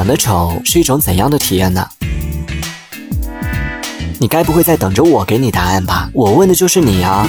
[0.00, 1.86] 长得丑是一种怎样的体验呢？
[4.18, 6.08] 你该不会在等着我给你答案吧？
[6.14, 7.28] 我问的就是你啊。